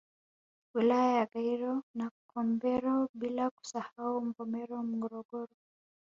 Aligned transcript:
Wilaya 0.75 1.13
ya 1.17 1.25
Gairo 1.25 1.83
na 1.95 2.11
Kilombero 2.27 3.09
bila 3.13 3.49
kusahau 3.49 4.21
Mvomero 4.25 4.75
na 4.83 4.97
Morogoro 4.99 5.53